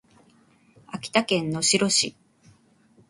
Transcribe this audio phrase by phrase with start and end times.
[0.87, 2.15] 秋田県能代市